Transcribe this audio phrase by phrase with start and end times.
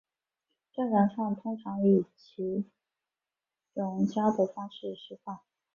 [0.73, 2.65] 战场上通常将其以气
[3.75, 5.41] 溶胶的方式施放。